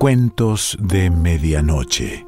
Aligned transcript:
Cuentos 0.00 0.78
de 0.80 1.10
Medianoche. 1.10 2.26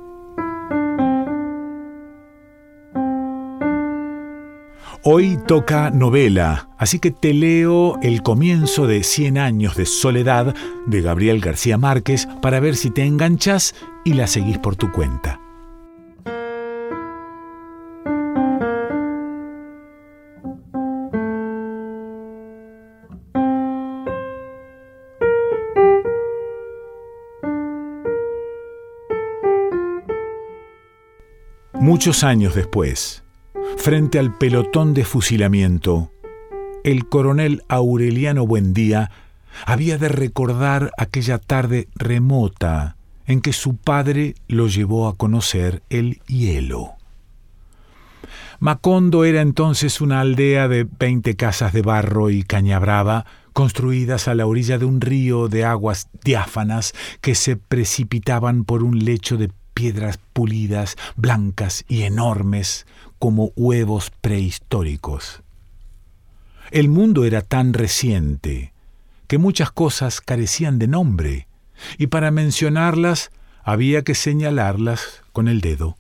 Hoy 5.03 5.39
toca 5.49 5.91
novela, 5.91 6.69
así 6.77 6.99
que 6.99 7.11
te 7.11 7.33
leo 7.33 7.99
el 8.03 8.23
comienzo 8.23 8.87
de 8.87 9.03
Cien 9.03 9.39
años 9.39 9.75
de 9.75 9.87
soledad 9.87 10.55
de 10.85 11.01
Gabriel 11.01 11.41
García 11.41 11.79
Márquez 11.79 12.29
para 12.43 12.61
ver 12.61 12.77
si 12.77 12.91
te 12.91 13.07
enganchas 13.07 13.75
y 14.05 14.13
la 14.13 14.27
seguís 14.27 14.59
por 14.59 14.77
tu 14.77 14.93
cuenta. 14.93 15.42
Muchos 31.93 32.25
años 32.25 32.55
después, 32.55 33.23
frente 33.77 34.19
al 34.19 34.35
pelotón 34.39 34.95
de 34.95 35.05
fusilamiento, 35.05 36.11
el 36.85 37.07
coronel 37.07 37.65
Aureliano 37.69 38.47
Buendía 38.47 39.11
había 39.67 39.99
de 39.99 40.09
recordar 40.09 40.91
aquella 40.97 41.37
tarde 41.37 41.89
remota 41.95 42.97
en 43.27 43.43
que 43.43 43.53
su 43.53 43.77
padre 43.77 44.37
lo 44.49 44.69
llevó 44.69 45.07
a 45.07 45.19
conocer 45.19 45.83
el 45.91 46.23
hielo. 46.29 46.93
Macondo 48.59 49.27
era 49.27 49.43
entonces 49.43 50.01
una 50.01 50.23
aldea 50.23 50.69
de 50.69 50.89
veinte 50.99 51.37
casas 51.37 51.75
de 51.75 51.83
barro 51.83 52.31
y 52.31 52.43
caña 52.43 52.79
brava, 52.79 53.27
construidas 53.53 54.29
a 54.29 54.35
la 54.35 54.47
orilla 54.47 54.79
de 54.79 54.87
un 54.87 55.03
río 55.03 55.49
de 55.49 55.67
aguas 55.67 56.09
diáfanas 56.25 56.95
que 57.21 57.35
se 57.35 57.57
precipitaban 57.57 58.65
por 58.65 58.83
un 58.83 59.05
lecho 59.05 59.37
de 59.37 59.51
piedras 59.75 60.19
pulidas, 60.33 60.97
blancas 61.17 61.85
y 61.89 62.03
enormes 62.03 62.87
como 63.19 63.53
huevos 63.57 64.11
prehistóricos. 64.21 65.43
El 66.71 66.89
mundo 66.89 67.25
era 67.25 67.43
tan 67.43 67.75
reciente 67.75 68.73
que 69.27 69.39
muchas 69.39 69.71
cosas 69.71 70.21
carecían 70.21 70.79
de 70.79 70.89
nombre, 70.89 71.49
y 71.99 72.09
para 72.09 72.31
mencionarlas 72.31 73.31
había 73.63 74.03
que 74.03 74.15
señalarlas 74.15 75.23
con 75.33 75.49
el 75.49 75.61
dedo. 75.61 75.97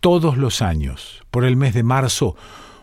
Todos 0.00 0.36
los 0.36 0.62
años, 0.62 1.22
por 1.30 1.44
el 1.44 1.56
mes 1.56 1.74
de 1.74 1.82
marzo, 1.82 2.36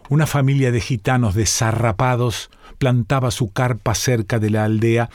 una 0.10 0.26
familia 0.26 0.72
de 0.72 0.82
gitanos 0.82 1.36
desarrapados 1.36 2.50
plantaba 2.78 3.32
su 3.32 3.52
carpa 3.52 3.94
cerca 3.94 4.40
de 4.40 4.50
la 4.50 4.64
aldea 4.64 5.10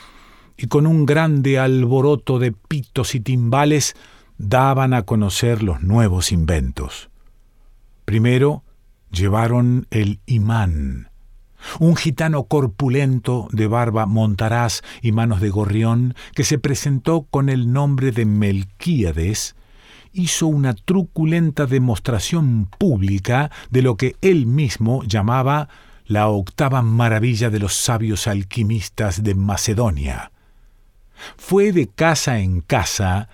y 0.57 0.67
con 0.67 0.87
un 0.87 1.05
grande 1.05 1.59
alboroto 1.59 2.39
de 2.39 2.51
pitos 2.51 3.15
y 3.15 3.19
timbales 3.19 3.95
daban 4.37 4.93
a 4.93 5.03
conocer 5.03 5.63
los 5.63 5.81
nuevos 5.81 6.31
inventos. 6.31 7.09
Primero 8.05 8.63
llevaron 9.11 9.87
el 9.91 10.19
imán, 10.25 11.09
un 11.79 11.95
gitano 11.95 12.43
corpulento 12.43 13.47
de 13.51 13.67
barba 13.67 14.05
montaraz 14.05 14.81
y 15.01 15.11
manos 15.11 15.41
de 15.41 15.49
gorrión 15.49 16.15
que 16.33 16.43
se 16.43 16.59
presentó 16.59 17.23
con 17.23 17.49
el 17.49 17.71
nombre 17.71 18.11
de 18.11 18.25
Melquíades, 18.25 19.55
hizo 20.13 20.47
una 20.47 20.73
truculenta 20.73 21.65
demostración 21.65 22.69
pública 22.77 23.51
de 23.69 23.81
lo 23.81 23.97
que 23.97 24.15
él 24.21 24.45
mismo 24.45 25.03
llamaba 25.03 25.67
la 26.05 26.27
octava 26.27 26.81
maravilla 26.81 27.49
de 27.49 27.59
los 27.59 27.73
sabios 27.73 28.27
alquimistas 28.27 29.23
de 29.23 29.35
Macedonia. 29.35 30.31
Fue 31.37 31.71
de 31.71 31.87
casa 31.87 32.39
en 32.39 32.61
casa 32.61 33.27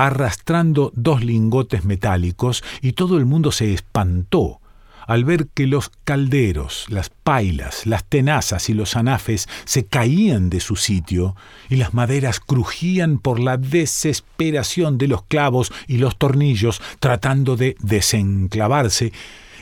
arrastrando 0.00 0.92
dos 0.94 1.22
lingotes 1.22 1.84
metálicos 1.84 2.64
y 2.80 2.92
todo 2.92 3.18
el 3.18 3.26
mundo 3.26 3.52
se 3.52 3.74
espantó 3.74 4.58
al 5.06 5.24
ver 5.24 5.48
que 5.48 5.66
los 5.66 5.90
calderos, 6.04 6.86
las 6.88 7.10
pailas, 7.10 7.84
las 7.84 8.04
tenazas 8.04 8.70
y 8.70 8.74
los 8.74 8.96
anafes 8.96 9.46
se 9.66 9.84
caían 9.84 10.48
de 10.48 10.60
su 10.60 10.76
sitio 10.76 11.36
y 11.68 11.76
las 11.76 11.92
maderas 11.92 12.40
crujían 12.40 13.18
por 13.18 13.40
la 13.40 13.58
desesperación 13.58 14.96
de 14.96 15.08
los 15.08 15.22
clavos 15.24 15.70
y 15.86 15.98
los 15.98 16.16
tornillos 16.16 16.80
tratando 16.98 17.56
de 17.56 17.76
desenclavarse, 17.80 19.12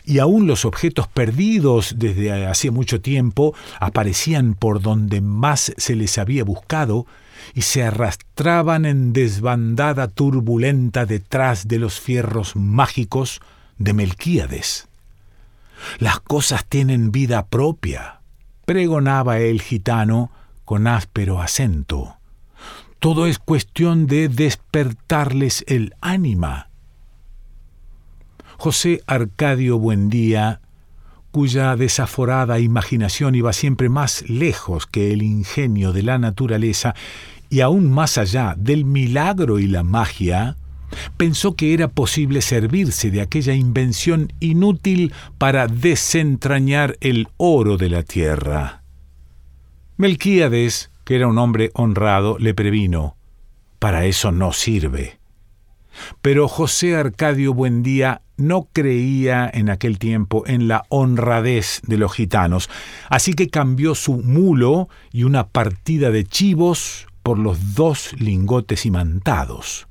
y 0.05 0.21
aún 0.21 0.47
los 0.47 0.65
objetos 0.65 1.09
perdidos 1.09 1.95
desde 1.99 2.47
hacía 2.47 2.71
mucho 2.71 3.01
tiempo 3.01 3.55
aparecían 3.81 4.55
por 4.55 4.81
donde 4.81 5.21
más 5.21 5.73
se 5.77 5.97
les 5.97 6.17
había 6.17 6.45
buscado, 6.45 7.07
y 7.55 7.63
se 7.63 7.83
arrastraban 7.83 8.85
en 8.85 9.13
desbandada 9.13 10.09
turbulenta 10.09 11.07
detrás 11.07 11.69
de 11.69 11.79
los 11.79 12.01
fierros 12.01 12.57
mágicos 12.57 13.41
de 13.79 13.93
Melquíades. 13.93 14.89
Las 15.99 16.21
cosas 16.21 16.65
tienen 16.67 17.13
vida 17.13 17.47
propia, 17.47 18.21
pregonaba 18.65 19.39
el 19.39 19.63
gitano 19.63 20.31
con 20.65 20.87
áspero 20.87 21.41
acento. 21.41 22.17
Todo 22.99 23.27
es 23.27 23.39
cuestión 23.39 24.07
de 24.07 24.29
despertarles 24.29 25.65
el 25.69 25.95
ánima. 26.01 26.69
José 28.57 29.03
Arcadio 29.07 29.79
Buendía, 29.79 30.61
cuya 31.31 31.77
desaforada 31.77 32.59
imaginación 32.59 33.35
iba 33.35 33.53
siempre 33.53 33.89
más 33.89 34.29
lejos 34.29 34.87
que 34.87 35.13
el 35.13 35.23
ingenio 35.23 35.93
de 35.93 36.03
la 36.03 36.19
naturaleza, 36.19 36.95
y 37.51 37.61
aún 37.61 37.91
más 37.91 38.19
allá 38.19 38.55
del 38.57 38.85
milagro 38.85 39.59
y 39.59 39.67
la 39.67 39.83
magia, 39.83 40.57
pensó 41.17 41.55
que 41.55 41.75
era 41.75 41.89
posible 41.89 42.41
servirse 42.41 43.11
de 43.11 43.21
aquella 43.21 43.55
invención 43.55 44.33
inútil 44.41 45.13
para 45.39 45.67
desentrañar 45.67 46.97
el 47.01 47.29
oro 47.37 47.77
de 47.77 47.91
la 47.91 48.03
tierra. 48.03 48.83
Melquíades, 49.97 50.91
que 51.05 51.17
era 51.17 51.27
un 51.27 51.39
hombre 51.39 51.71
honrado, 51.75 52.39
le 52.39 52.55
previno, 52.55 53.17
para 53.79 54.07
eso 54.07 54.33
no 54.33 54.53
sirve. 54.53 55.18
Pero 56.23 56.49
José 56.49 56.97
Arcadio 56.97 57.55
Buendía 57.55 58.23
no 58.37 58.69
creía 58.73 59.51
en 59.53 59.69
aquel 59.69 59.99
tiempo 59.99 60.45
en 60.47 60.69
la 60.69 60.85
honradez 60.89 61.81
de 61.87 61.99
los 61.99 62.13
gitanos, 62.13 62.71
así 63.09 63.35
que 63.35 63.49
cambió 63.49 63.95
su 63.95 64.15
mulo 64.19 64.89
y 65.13 65.25
una 65.25 65.49
partida 65.49 66.11
de 66.11 66.25
chivos 66.25 67.07
por 67.23 67.39
los 67.39 67.75
dos 67.75 68.15
lingotes 68.19 68.87
imantados. 68.87 69.89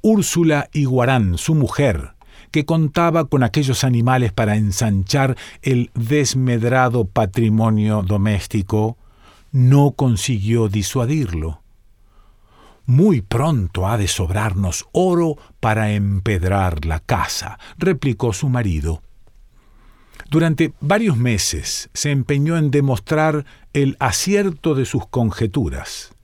Úrsula 0.00 0.68
Iguarán, 0.72 1.38
su 1.38 1.54
mujer, 1.54 2.12
que 2.50 2.64
contaba 2.64 3.24
con 3.24 3.42
aquellos 3.42 3.84
animales 3.84 4.32
para 4.32 4.56
ensanchar 4.56 5.36
el 5.62 5.90
desmedrado 5.94 7.04
patrimonio 7.04 8.02
doméstico, 8.02 8.96
no 9.50 9.92
consiguió 9.92 10.68
disuadirlo. 10.68 11.62
Muy 12.88 13.20
pronto 13.20 13.86
ha 13.86 13.98
de 13.98 14.08
sobrarnos 14.08 14.88
oro 14.92 15.36
para 15.60 15.92
empedrar 15.92 16.86
la 16.86 17.00
casa, 17.00 17.58
replicó 17.76 18.32
su 18.32 18.48
marido. 18.48 19.02
Durante 20.30 20.72
varios 20.80 21.18
meses 21.18 21.90
se 21.92 22.12
empeñó 22.12 22.56
en 22.56 22.70
demostrar 22.70 23.44
el 23.74 23.98
acierto 24.00 24.74
de 24.74 24.86
sus 24.86 25.06
conjeturas. 25.06 26.14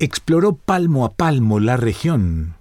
Exploró 0.00 0.56
palmo 0.56 1.04
a 1.04 1.12
palmo 1.12 1.60
la 1.60 1.76
región, 1.76 2.56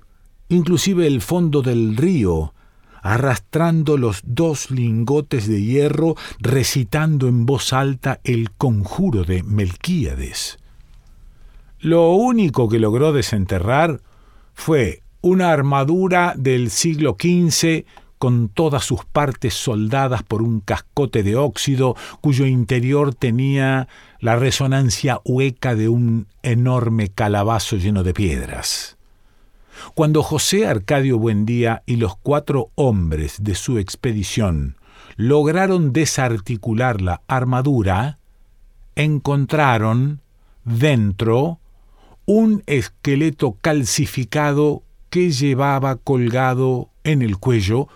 inclusive 0.47 1.07
el 1.07 1.23
fondo 1.23 1.63
del 1.63 1.97
río, 1.97 2.53
arrastrando 3.01 3.97
los 3.97 4.21
dos 4.25 4.69
lingotes 4.69 5.47
de 5.47 5.63
hierro, 5.63 6.13
recitando 6.37 7.27
en 7.27 7.47
voz 7.47 7.73
alta 7.73 8.19
el 8.23 8.51
conjuro 8.51 9.23
de 9.23 9.41
Melquíades. 9.41 10.59
Lo 11.79 12.11
único 12.11 12.69
que 12.69 12.79
logró 12.79 13.13
desenterrar 13.13 14.01
fue 14.53 15.03
una 15.21 15.51
armadura 15.51 16.33
del 16.35 16.71
siglo 16.71 17.15
XV 17.19 17.85
con 18.17 18.49
todas 18.49 18.83
sus 18.83 19.05
partes 19.05 19.53
soldadas 19.53 20.23
por 20.23 20.41
un 20.41 20.59
cascote 20.59 21.21
de 21.21 21.35
óxido 21.35 21.95
cuyo 22.19 22.47
interior 22.47 23.13
tenía 23.13 23.87
la 24.19 24.35
resonancia 24.35 25.21
hueca 25.23 25.75
de 25.75 25.87
un 25.87 26.27
enorme 26.41 27.09
calabazo 27.09 27.75
lleno 27.75 28.03
de 28.03 28.13
piedras. 28.13 28.97
Cuando 29.93 30.23
José 30.23 30.65
Arcadio 30.65 31.19
Buendía 31.19 31.83
y 31.85 31.97
los 31.97 32.15
cuatro 32.17 32.71
hombres 32.73 33.43
de 33.43 33.53
su 33.53 33.77
expedición 33.77 34.77
lograron 35.15 35.93
desarticular 35.93 37.01
la 37.01 37.21
armadura, 37.27 38.17
encontraron 38.95 40.21
dentro 40.65 41.59
un 42.27 42.61
esqueleto 42.65 43.57
calcificado 43.61 44.83
que 45.09 45.31
llevaba 45.31 45.95
colgado 45.95 46.89
en 47.05 47.21
el 47.21 47.37
cuello 47.37 47.87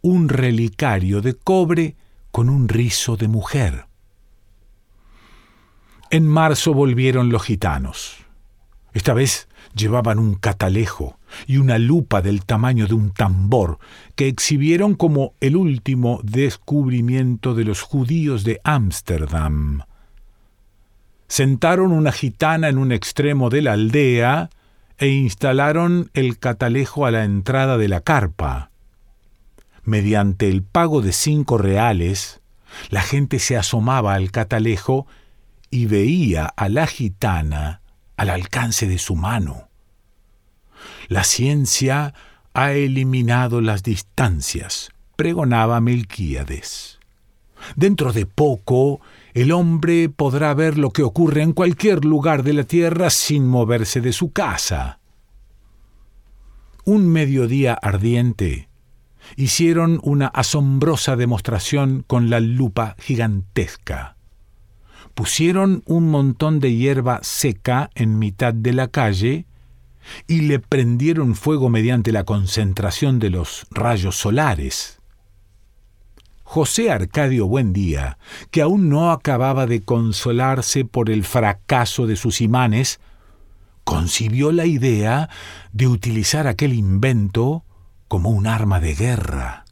un 0.00 0.30
relicario 0.30 1.20
de 1.20 1.34
cobre 1.34 1.94
con 2.30 2.48
un 2.48 2.68
rizo 2.68 3.18
de 3.18 3.28
mujer. 3.28 3.84
En 6.10 6.26
marzo 6.26 6.72
volvieron 6.72 7.28
los 7.28 7.42
gitanos. 7.42 8.24
Esta 8.94 9.12
vez 9.12 9.46
llevaban 9.74 10.18
un 10.18 10.36
catalejo 10.36 11.18
y 11.46 11.58
una 11.58 11.76
lupa 11.76 12.22
del 12.22 12.46
tamaño 12.46 12.86
de 12.86 12.94
un 12.94 13.10
tambor, 13.10 13.78
que 14.14 14.26
exhibieron 14.26 14.94
como 14.94 15.34
el 15.40 15.54
último 15.54 16.20
descubrimiento 16.22 17.54
de 17.54 17.64
los 17.64 17.82
judíos 17.82 18.42
de 18.42 18.58
Ámsterdam. 18.64 19.82
Sentaron 21.28 21.92
una 21.92 22.12
gitana 22.12 22.68
en 22.68 22.78
un 22.78 22.92
extremo 22.92 23.50
de 23.50 23.62
la 23.62 23.72
aldea 23.72 24.50
e 24.98 25.08
instalaron 25.08 26.10
el 26.14 26.38
catalejo 26.38 27.06
a 27.06 27.10
la 27.10 27.24
entrada 27.24 27.76
de 27.78 27.88
la 27.88 28.00
carpa. 28.00 28.70
Mediante 29.84 30.48
el 30.48 30.62
pago 30.62 31.02
de 31.02 31.12
cinco 31.12 31.58
reales, 31.58 32.40
la 32.90 33.02
gente 33.02 33.38
se 33.38 33.56
asomaba 33.56 34.14
al 34.14 34.30
catalejo 34.30 35.06
y 35.70 35.86
veía 35.86 36.46
a 36.46 36.68
la 36.68 36.86
gitana 36.86 37.82
al 38.16 38.30
alcance 38.30 38.86
de 38.86 38.98
su 38.98 39.14
mano. 39.14 39.68
La 41.08 41.24
ciencia 41.24 42.14
ha 42.54 42.72
eliminado 42.72 43.60
las 43.60 43.82
distancias, 43.82 44.90
pregonaba 45.16 45.80
Melquíades. 45.80 46.98
Dentro 47.74 48.12
de 48.12 48.26
poco, 48.26 49.00
el 49.36 49.52
hombre 49.52 50.08
podrá 50.08 50.52
ver 50.54 50.78
lo 50.78 50.90
que 50.90 51.02
ocurre 51.02 51.42
en 51.42 51.52
cualquier 51.52 52.04
lugar 52.04 52.42
de 52.42 52.54
la 52.54 52.64
Tierra 52.64 53.10
sin 53.10 53.46
moverse 53.46 54.00
de 54.00 54.12
su 54.12 54.32
casa. 54.32 54.98
Un 56.84 57.06
mediodía 57.06 57.74
ardiente, 57.74 58.68
hicieron 59.36 60.00
una 60.02 60.26
asombrosa 60.26 61.16
demostración 61.16 62.02
con 62.06 62.30
la 62.30 62.40
lupa 62.40 62.96
gigantesca 62.98 64.16
pusieron 65.16 65.82
un 65.86 66.10
montón 66.10 66.60
de 66.60 66.74
hierba 66.74 67.20
seca 67.22 67.88
en 67.94 68.18
mitad 68.18 68.52
de 68.52 68.74
la 68.74 68.88
calle 68.88 69.46
y 70.26 70.42
le 70.42 70.58
prendieron 70.58 71.34
fuego 71.34 71.70
mediante 71.70 72.12
la 72.12 72.24
concentración 72.24 73.18
de 73.18 73.30
los 73.30 73.66
rayos 73.70 74.16
solares. 74.16 74.95
José 76.48 76.92
Arcadio 76.92 77.48
Buendía, 77.48 78.18
que 78.52 78.62
aún 78.62 78.88
no 78.88 79.10
acababa 79.10 79.66
de 79.66 79.82
consolarse 79.82 80.84
por 80.84 81.10
el 81.10 81.24
fracaso 81.24 82.06
de 82.06 82.14
sus 82.14 82.40
imanes, 82.40 83.00
concibió 83.82 84.52
la 84.52 84.64
idea 84.64 85.28
de 85.72 85.88
utilizar 85.88 86.46
aquel 86.46 86.72
invento 86.72 87.64
como 88.06 88.30
un 88.30 88.46
arma 88.46 88.78
de 88.78 88.94
guerra. 88.94 89.64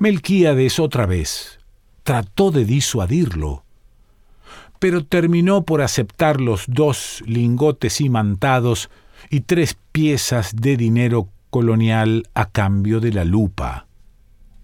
Melquíades 0.00 0.80
otra 0.80 1.06
vez 1.06 1.60
trató 2.02 2.50
de 2.50 2.64
disuadirlo, 2.64 3.62
pero 4.80 5.04
terminó 5.04 5.64
por 5.64 5.82
aceptar 5.82 6.40
los 6.40 6.64
dos 6.66 7.22
lingotes 7.26 8.00
imantados 8.00 8.90
y 9.30 9.42
tres 9.42 9.78
piezas 9.92 10.56
de 10.56 10.76
dinero 10.76 11.28
colonial 11.50 12.24
a 12.34 12.50
cambio 12.50 12.98
de 12.98 13.12
la 13.12 13.24
lupa. 13.24 13.85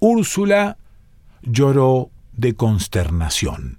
Úrsula 0.04 0.78
lloró 1.42 2.10
de 2.32 2.56
consternación. 2.56 3.78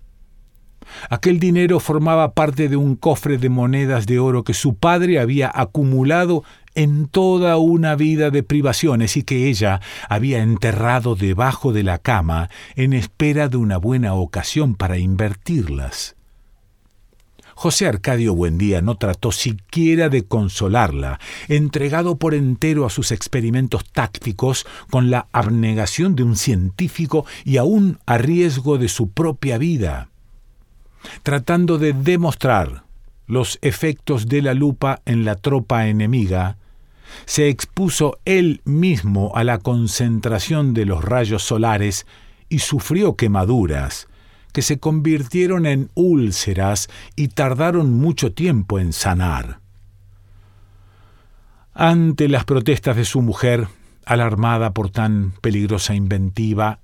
Aquel 1.09 1.37
dinero 1.37 1.81
formaba 1.81 2.31
parte 2.31 2.69
de 2.69 2.77
un 2.77 2.95
cofre 2.95 3.37
de 3.37 3.49
monedas 3.49 4.05
de 4.05 4.19
oro 4.19 4.45
que 4.45 4.53
su 4.53 4.75
padre 4.75 5.19
había 5.19 5.51
acumulado 5.53 6.45
en 6.75 7.09
toda 7.09 7.57
una 7.57 7.95
vida 7.95 8.29
de 8.29 8.41
privaciones 8.41 9.17
y 9.17 9.23
que 9.23 9.49
ella 9.49 9.81
había 10.07 10.41
enterrado 10.41 11.15
debajo 11.15 11.73
de 11.73 11.83
la 11.83 11.97
cama 11.97 12.49
en 12.77 12.93
espera 12.93 13.49
de 13.49 13.57
una 13.57 13.75
buena 13.75 14.13
ocasión 14.13 14.75
para 14.75 14.97
invertirlas. 14.97 16.15
José 17.55 17.88
Arcadio 17.88 18.35
Buendía 18.35 18.81
no 18.81 18.95
trató 18.95 19.31
siquiera 19.31 20.09
de 20.09 20.25
consolarla, 20.25 21.19
entregado 21.47 22.17
por 22.17 22.33
entero 22.33 22.85
a 22.85 22.89
sus 22.89 23.11
experimentos 23.11 23.85
tácticos 23.91 24.65
con 24.89 25.09
la 25.09 25.27
abnegación 25.31 26.15
de 26.15 26.23
un 26.23 26.35
científico 26.35 27.25
y 27.45 27.57
aún 27.57 28.00
a 28.05 28.17
riesgo 28.17 28.77
de 28.77 28.88
su 28.88 29.11
propia 29.11 29.57
vida. 29.57 30.09
Tratando 31.23 31.77
de 31.77 31.94
demostrar 31.94 32.83
los 33.27 33.59
efectos 33.61 34.27
de 34.27 34.41
la 34.41 34.53
lupa 34.53 35.01
en 35.05 35.25
la 35.25 35.35
tropa 35.35 35.88
enemiga, 35.88 36.57
se 37.25 37.50
expuso 37.50 38.17
él 38.25 38.61
mismo 38.65 39.31
a 39.35 39.44
la 39.44 39.59
concentración 39.59 40.73
de 40.73 40.85
los 40.85 41.03
rayos 41.03 41.44
solares 41.44 42.05
y 42.50 42.59
sufrió 42.59 43.15
quemaduras, 43.15 44.07
que 44.53 44.61
se 44.61 44.79
convirtieron 44.79 45.65
en 45.65 45.89
úlceras 45.95 46.88
y 47.15 47.29
tardaron 47.29 47.91
mucho 47.91 48.31
tiempo 48.31 48.79
en 48.79 48.94
sanar. 48.94 49.59
Ante 51.73 52.29
las 52.29 52.45
protestas 52.45 52.95
de 52.95 53.03
su 53.03 53.21
mujer, 53.21 53.67
alarmada 54.05 54.73
por 54.73 54.91
tan 54.91 55.33
peligrosa 55.41 55.95
inventiva, 55.95 56.79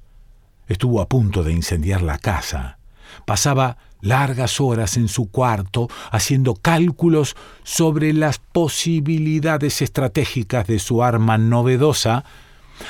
estuvo 0.68 1.00
a 1.00 1.08
punto 1.08 1.44
de 1.44 1.54
incendiar 1.54 2.02
la 2.02 2.18
casa. 2.18 2.80
Pasaba 3.26 3.78
largas 4.02 4.60
horas 4.60 4.98
en 4.98 5.08
su 5.08 5.30
cuarto 5.30 5.90
haciendo 6.12 6.56
cálculos 6.56 7.36
sobre 7.64 8.14
las 8.14 8.40
posibilidades 8.40 9.82
estratégicas 9.82 10.66
de 10.68 10.80
su 10.80 11.04
arma 11.04 11.38
novedosa, 11.38 12.24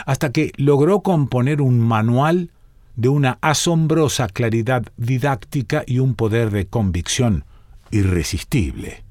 hasta 0.05 0.31
que 0.31 0.51
logró 0.55 1.01
componer 1.01 1.61
un 1.61 1.79
manual 1.79 2.51
de 2.99 3.07
una 3.07 3.37
asombrosa 3.39 4.27
claridad 4.27 4.83
didáctica 4.97 5.83
y 5.87 5.99
un 5.99 6.15
poder 6.15 6.51
de 6.51 6.67
convicción 6.67 7.45
irresistible. 7.91 9.05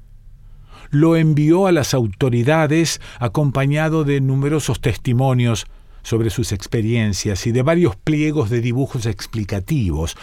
Lo 0.91 1.17
envió 1.17 1.67
a 1.67 1.73
las 1.73 1.95
autoridades 1.95 3.01
acompañado 3.19 4.05
de 4.05 4.21
numerosos 4.21 4.83
testimonios 4.83 5.67
sobre 6.03 6.29
sus 6.29 6.53
experiencias 6.53 7.47
y 7.47 7.53
de 7.53 7.63
varios 7.63 7.97
pliegos 7.97 8.51
de 8.51 8.61
dibujos 8.61 9.07
explicativos, 9.07 10.17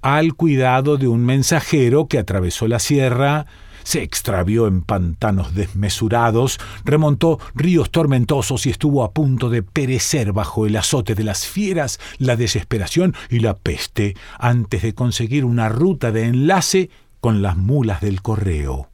al 0.00 0.34
cuidado 0.34 0.96
de 0.96 1.06
un 1.06 1.24
mensajero 1.26 2.06
que 2.08 2.18
atravesó 2.18 2.66
la 2.66 2.78
sierra, 2.78 3.44
se 3.84 4.02
extravió 4.02 4.66
en 4.66 4.82
pantanos 4.82 5.54
desmesurados, 5.54 6.58
remontó 6.84 7.38
ríos 7.54 7.90
tormentosos 7.90 8.66
y 8.66 8.70
estuvo 8.70 9.04
a 9.04 9.12
punto 9.12 9.50
de 9.50 9.62
perecer 9.62 10.32
bajo 10.32 10.66
el 10.66 10.76
azote 10.76 11.14
de 11.14 11.24
las 11.24 11.46
fieras, 11.46 12.00
la 12.18 12.36
desesperación 12.36 13.14
y 13.30 13.40
la 13.40 13.56
peste, 13.56 14.16
antes 14.38 14.82
de 14.82 14.94
conseguir 14.94 15.44
una 15.44 15.68
ruta 15.68 16.12
de 16.12 16.24
enlace 16.24 16.90
con 17.20 17.42
las 17.42 17.56
mulas 17.56 18.00
del 18.00 18.22
correo. 18.22 18.88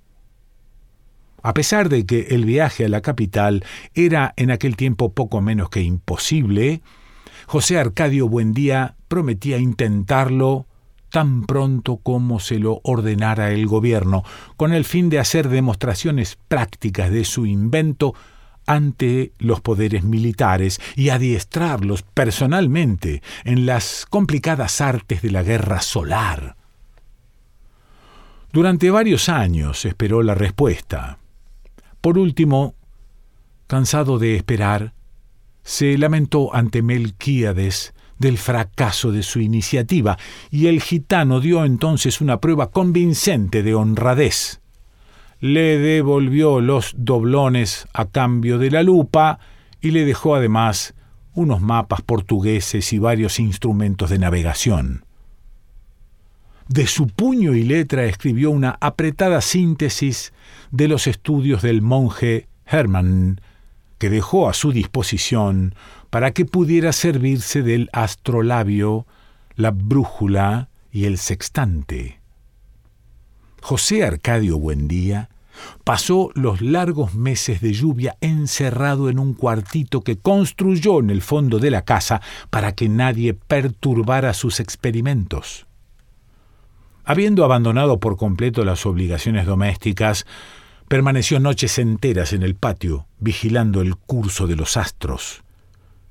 A 1.43 1.55
pesar 1.55 1.89
de 1.89 2.05
que 2.05 2.29
el 2.31 2.45
viaje 2.45 2.85
a 2.85 2.89
la 2.89 3.01
capital 3.01 3.65
era 3.95 4.35
en 4.37 4.51
aquel 4.51 4.77
tiempo 4.77 5.13
poco 5.13 5.41
menos 5.41 5.71
que 5.71 5.83
imposible, 5.83 6.83
José 7.47 7.79
Arcadio 7.79 8.29
Buendía 8.29 8.97
prometía 9.09 9.59
intentarlo 9.59 10.67
tan 11.11 11.45
pronto 11.45 11.99
como 11.99 12.41
se 12.41 12.59
lo 12.59 12.81
ordenara 12.85 13.51
el 13.51 13.67
gobierno, 13.67 14.25
con 14.57 14.73
el 14.73 14.85
fin 14.85 15.09
de 15.09 15.19
hacer 15.19 15.49
demostraciones 15.49 16.39
prácticas 16.49 17.11
de 17.11 17.25
su 17.25 17.47
invento 17.47 18.15
ante 18.67 19.33
los 19.39 19.63
poderes 19.63 20.05
militares 20.05 20.79
y 20.95 21.09
adiestrarlos 21.09 22.03
personalmente 22.03 23.23
en 23.45 23.65
las 23.65 24.07
complicadas 24.09 24.81
artes 24.83 25.23
de 25.23 25.31
la 25.31 25.43
guerra 25.43 25.81
solar. 25.81 26.57
Durante 28.53 28.91
varios 28.91 29.29
años 29.29 29.85
esperó 29.85 30.23
la 30.23 30.35
respuesta. 30.35 31.19
Por 32.01 32.19
último, 32.19 32.75
cansado 33.67 34.19
de 34.19 34.37
esperar, 34.37 34.93
se 35.63 35.97
lamentó 35.99 36.55
ante 36.55 36.83
Melquíades 36.83 37.95
del 38.19 38.39
fracaso 38.39 39.13
de 39.13 39.23
su 39.23 39.41
iniciativa, 39.41 40.19
y 40.51 40.67
el 40.67 40.83
gitano 40.83 41.41
dio 41.41 41.65
entonces 41.65 42.21
una 42.21 42.41
prueba 42.41 42.71
convincente 42.71 43.63
de 43.63 43.75
honradez. 43.75 44.61
Le 45.41 45.79
devolvió 45.79 46.61
los 46.61 46.95
doblones 46.97 47.87
a 47.93 48.07
cambio 48.07 48.59
de 48.59 48.71
la 48.71 48.83
lupa 48.83 49.39
y 49.81 49.93
le 49.93 50.05
dejó 50.05 50.35
además 50.35 50.95
unos 51.35 51.61
mapas 51.61 52.03
portugueses 52.03 52.93
y 52.93 52.99
varios 52.99 53.39
instrumentos 53.39 54.11
de 54.11 54.19
navegación. 54.19 55.05
De 56.69 56.87
su 56.87 57.07
puño 57.07 57.55
y 57.55 57.63
letra 57.63 58.05
escribió 58.05 58.51
una 58.51 58.77
apretada 58.81 59.41
síntesis 59.41 60.33
de 60.71 60.89
los 60.89 61.07
estudios 61.07 61.63
del 61.63 61.81
monje 61.81 62.47
Hermann, 62.67 63.41
que 63.99 64.11
dejó 64.11 64.49
a 64.49 64.53
su 64.53 64.73
disposición 64.73 65.75
para 66.11 66.33
que 66.33 66.45
pudiera 66.45 66.93
servirse 66.93 67.63
del 67.63 67.91
astrolabio, 67.93 69.07
la 69.55 69.71
brújula 69.71 70.69
y 70.91 71.05
el 71.05 71.19
sextante. 71.19 72.21
José 73.61 74.05
Arcadio 74.05 74.59
Buendía 74.59 75.29
pasó 75.85 76.31
los 76.35 76.61
largos 76.61 77.15
meses 77.15 77.61
de 77.61 77.73
lluvia 77.73 78.17
encerrado 78.21 79.09
en 79.09 79.19
un 79.19 79.35
cuartito 79.35 80.03
que 80.03 80.17
construyó 80.17 81.01
en 81.01 81.11
el 81.11 81.23
fondo 81.23 81.59
de 81.59 81.71
la 81.71 81.83
casa 81.83 82.21
para 82.51 82.73
que 82.73 82.89
nadie 82.89 83.35
perturbara 83.35 84.35
sus 84.35 84.61
experimentos. 84.61 85.67
Habiendo 87.05 87.45
abandonado 87.45 87.99
por 88.01 88.17
completo 88.17 88.65
las 88.65 88.85
obligaciones 88.87 89.47
domésticas, 89.47 90.27
permaneció 90.89 91.41
noches 91.41 91.79
enteras 91.79 92.33
en 92.33 92.43
el 92.43 92.55
patio, 92.55 93.07
vigilando 93.19 93.81
el 93.81 93.97
curso 93.97 94.47
de 94.47 94.57
los 94.57 94.77
astros, 94.77 95.43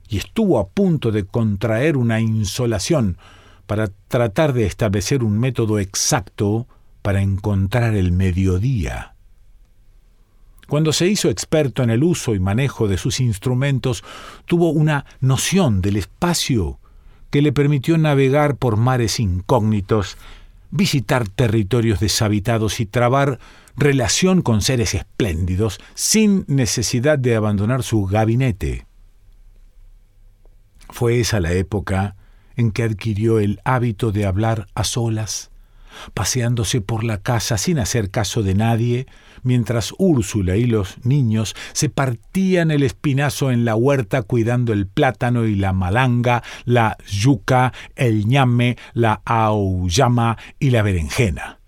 y 0.10 0.18
estuvo 0.18 0.60
a 0.60 0.68
punto 0.68 1.12
de 1.12 1.26
contraer 1.26 1.98
una 1.98 2.20
insolación 2.20 3.18
para 3.66 3.90
tratar 4.08 4.54
de 4.54 4.66
establecer 4.66 5.24
un 5.24 5.38
método 5.38 5.80
exacto 5.80 6.68
para 7.02 7.22
encontrar 7.22 7.96
el 7.96 8.12
mediodía. 8.12 9.14
Cuando 10.68 10.92
se 10.92 11.08
hizo 11.08 11.30
experto 11.30 11.84
en 11.84 11.90
el 11.90 12.04
uso 12.04 12.36
y 12.36 12.40
manejo 12.40 12.88
de 12.88 12.98
sus 12.98 13.22
instrumentos, 13.22 14.04
tuvo 14.46 14.72
una 14.72 15.06
noción 15.22 15.82
del 15.82 15.96
espacio 15.96 16.80
que 17.30 17.42
le 17.42 17.54
permitió 17.54 17.98
navegar 17.98 18.58
por 18.58 18.76
mares 18.76 19.20
incógnitos, 19.20 20.18
visitar 20.72 21.28
territorios 21.30 22.00
deshabitados 22.00 22.80
y 22.80 22.86
trabar 22.86 23.40
relación 23.78 24.42
con 24.42 24.62
seres 24.62 24.94
espléndidos 24.94 25.80
sin 25.94 26.44
necesidad 26.48 27.20
de 27.20 27.36
abandonar 27.36 27.84
su 27.84 28.06
gabinete. 28.06 28.87
Fue 30.90 31.20
esa 31.20 31.40
la 31.40 31.54
época 31.54 32.16
en 32.56 32.72
que 32.72 32.84
adquirió 32.84 33.40
el 33.40 33.62
hábito 33.64 34.12
de 34.12 34.26
hablar 34.26 34.68
a 34.74 34.84
solas, 34.84 35.52
paseándose 36.14 36.82
por 36.82 37.04
la 37.04 37.20
casa 37.20 37.58
sin 37.58 37.80
hacer 37.80 38.10
caso 38.10 38.44
de 38.44 38.56
nadie, 38.56 39.08
mientras 39.44 39.94
Úrsula 39.98 40.56
y 40.56 40.66
los 40.66 40.98
niños 41.06 41.56
se 41.74 41.90
partían 41.90 42.72
el 42.72 42.84
espinazo 42.84 43.52
en 43.52 43.66
la 43.66 43.76
huerta 43.76 44.22
cuidando 44.24 44.74
el 44.74 44.88
plátano 44.88 45.46
y 45.46 45.56
la 45.56 45.74
malanga, 45.74 46.44
la 46.66 46.98
yuca, 47.08 47.74
el 47.96 48.28
ñame, 48.28 48.78
la 48.94 49.22
auyama 49.26 50.38
y 50.60 50.72
la 50.72 50.82
berenjena. 50.82 51.60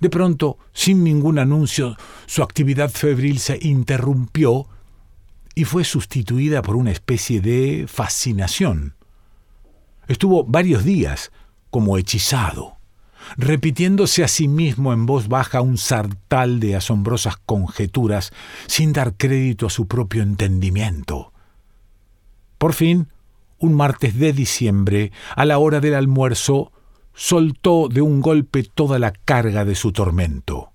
De 0.00 0.10
pronto, 0.10 0.58
sin 0.72 1.02
ningún 1.02 1.40
anuncio, 1.40 1.96
su 2.26 2.44
actividad 2.44 2.90
febril 2.90 3.40
se 3.40 3.58
interrumpió 3.60 4.68
y 5.58 5.64
fue 5.64 5.82
sustituida 5.82 6.62
por 6.62 6.76
una 6.76 6.92
especie 6.92 7.40
de 7.40 7.86
fascinación. 7.88 8.94
Estuvo 10.06 10.44
varios 10.44 10.84
días 10.84 11.32
como 11.70 11.98
hechizado 11.98 12.78
repitiéndose 13.36 14.22
a 14.22 14.28
sí 14.28 14.46
mismo 14.46 14.92
en 14.92 15.04
voz 15.04 15.26
baja 15.28 15.60
un 15.60 15.76
sartal 15.76 16.60
de 16.60 16.76
asombrosas 16.76 17.36
conjeturas, 17.36 18.32
sin 18.68 18.92
dar 18.92 19.16
crédito 19.16 19.66
a 19.66 19.70
su 19.70 19.86
propio 19.86 20.22
entendimiento. 20.22 21.32
Por 22.56 22.72
fin, 22.72 23.08
un 23.58 23.74
martes 23.74 24.16
de 24.16 24.32
diciembre, 24.32 25.12
a 25.34 25.44
la 25.44 25.58
hora 25.58 25.80
del 25.80 25.94
almuerzo, 25.94 26.72
soltó 27.14 27.88
de 27.88 28.00
un 28.00 28.20
golpe 28.20 28.62
toda 28.62 28.98
la 28.98 29.12
carga 29.12 29.64
de 29.64 29.74
su 29.74 29.92
tormento. 29.92 30.70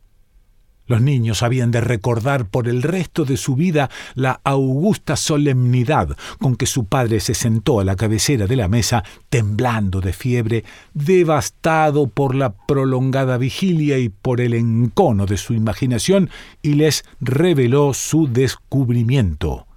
Los 0.85 1.01
niños 1.01 1.43
habían 1.43 1.71
de 1.71 1.79
recordar 1.79 2.45
por 2.45 2.67
el 2.67 2.83
resto 2.83 3.23
de 3.23 3.37
su 3.37 3.55
vida 3.55 3.89
la 4.15 4.41
augusta 4.43 5.15
solemnidad 5.15 6.17
con 6.39 6.57
que 6.57 6.65
su 6.65 6.85
padre 6.85 7.21
se 7.21 7.33
sentó 7.33 7.79
a 7.79 7.85
la 7.85 7.95
cabecera 7.95 8.47
de 8.47 8.57
la 8.57 8.67
mesa, 8.67 9.03
temblando 9.29 10.01
de 10.01 10.11
fiebre, 10.11 10.65
devastado 10.93 12.07
por 12.07 12.35
la 12.35 12.53
prolongada 12.53 13.37
vigilia 13.37 13.97
y 13.97 14.09
por 14.09 14.41
el 14.41 14.53
encono 14.53 15.25
de 15.25 15.37
su 15.37 15.53
imaginación, 15.53 16.29
y 16.61 16.73
les 16.73 17.05
reveló 17.21 17.93
su 17.93 18.27
descubrimiento. 18.27 19.67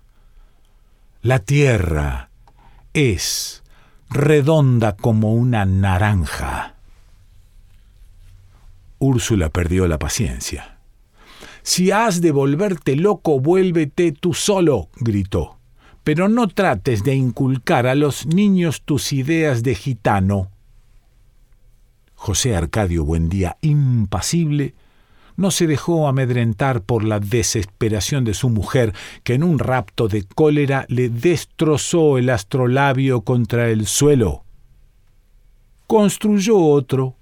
La 1.23 1.39
tierra 1.39 2.31
es 2.95 3.63
redonda 4.11 4.97
como 4.97 5.35
una 5.35 5.65
naranja. 5.65 6.75
Úrsula 8.99 9.51
perdió 9.51 9.87
la 9.87 9.99
paciencia. 9.99 10.76
Si 11.67 11.91
has 11.91 12.21
de 12.21 12.31
volverte 12.31 12.95
loco, 12.95 13.41
vuélvete 13.41 14.13
tú 14.13 14.35
solo, 14.35 14.89
gritó. 15.01 15.59
Pero 16.05 16.29
no 16.29 16.47
trates 16.47 17.03
de 17.03 17.17
inculcar 17.17 17.89
a 17.89 17.97
los 17.97 18.25
niños 18.25 18.83
tus 18.83 19.13
ideas 19.13 19.65
de 19.65 19.75
gitano. 19.75 20.53
José 22.15 22.55
Arcadio 22.55 23.05
Buendía, 23.05 23.57
impasible, 23.63 24.77
no 25.37 25.51
se 25.51 25.67
dejó 25.67 26.07
amedrentar 26.07 26.83
por 26.83 27.03
la 27.03 27.19
desesperación 27.19 28.23
de 28.25 28.35
su 28.35 28.49
mujer, 28.49 28.95
que 29.25 29.35
en 29.35 29.43
un 29.43 29.59
rapto 29.59 30.07
de 30.07 30.23
cólera 30.23 30.87
le 30.89 31.09
destrozó 31.09 32.17
el 32.17 32.31
astrolabio 32.31 33.23
contra 33.23 33.71
el 33.71 33.89
suelo. 33.89 34.45
Construyó 35.89 36.59
otro, 36.59 37.17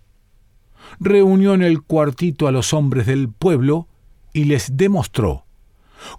reunió 1.00 1.54
en 1.54 1.62
el 1.62 1.82
cuartito 1.82 2.46
a 2.46 2.52
los 2.52 2.74
hombres 2.74 3.06
del 3.06 3.30
pueblo 3.30 3.88
y 4.34 4.44
les 4.44 4.76
demostró, 4.76 5.46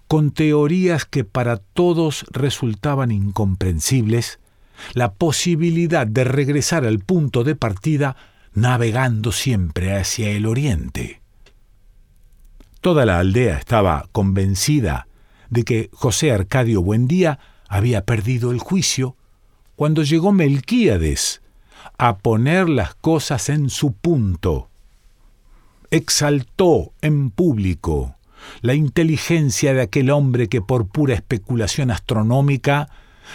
con 0.08 0.32
teorías 0.32 1.04
que 1.04 1.22
para 1.22 1.58
todos 1.58 2.26
resultaban 2.32 3.12
incomprensibles, 3.12 4.40
la 4.94 5.14
posibilidad 5.14 6.06
de 6.06 6.24
regresar 6.24 6.84
al 6.84 6.98
punto 6.98 7.44
de 7.44 7.54
partida 7.54 8.16
navegando 8.54 9.30
siempre 9.30 9.96
hacia 9.96 10.30
el 10.30 10.46
oriente. 10.46 11.20
Toda 12.80 13.04
la 13.04 13.18
aldea 13.18 13.58
estaba 13.58 14.08
convencida 14.12 15.06
de 15.50 15.64
que 15.64 15.90
José 15.92 16.32
Arcadio 16.32 16.82
Buendía 16.82 17.38
había 17.68 18.04
perdido 18.04 18.50
el 18.50 18.58
juicio 18.58 19.16
cuando 19.76 20.02
llegó 20.02 20.32
Melquíades 20.32 21.42
a 21.98 22.18
poner 22.18 22.68
las 22.68 22.94
cosas 22.94 23.48
en 23.50 23.70
su 23.70 23.92
punto 23.92 24.70
exaltó 25.90 26.92
en 27.00 27.30
público 27.30 28.16
la 28.62 28.74
inteligencia 28.74 29.74
de 29.74 29.82
aquel 29.82 30.10
hombre 30.10 30.48
que 30.48 30.60
por 30.60 30.86
pura 30.86 31.14
especulación 31.14 31.90
astronómica 31.90 32.88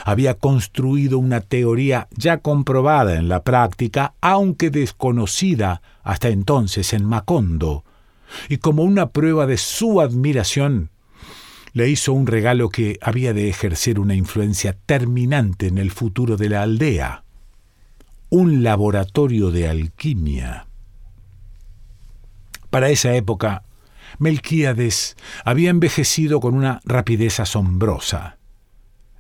había 0.06 0.36
construido 0.36 1.20
una 1.20 1.42
teoría 1.42 2.08
ya 2.12 2.38
comprobada 2.38 3.16
en 3.16 3.28
la 3.28 3.44
práctica, 3.44 4.14
aunque 4.22 4.70
desconocida 4.70 5.82
hasta 6.04 6.30
entonces 6.30 6.94
en 6.94 7.06
Macondo, 7.06 7.84
y 8.48 8.58
como 8.58 8.84
una 8.84 9.10
prueba 9.10 9.46
de 9.46 9.58
su 9.58 10.00
admiración, 10.00 10.90
le 11.74 11.90
hizo 11.90 12.14
un 12.14 12.28
regalo 12.28 12.70
que 12.70 12.98
había 13.02 13.34
de 13.34 13.50
ejercer 13.50 14.00
una 14.00 14.16
influencia 14.16 14.78
terminante 14.86 15.68
en 15.68 15.78
el 15.78 15.92
futuro 15.92 16.38
de 16.38 16.50
la 16.50 16.64
aldea, 16.64 17.24
un 18.30 18.64
laboratorio 18.64 19.52
de 19.52 19.68
alquimia. 19.68 20.68
Para 22.72 22.90
esa 22.90 23.14
época, 23.14 23.64
Melquíades 24.18 25.18
había 25.46 25.70
envejecido 25.70 26.40
con 26.40 26.56
una 26.56 26.80
rapidez 26.86 27.40
asombrosa. 27.40 28.38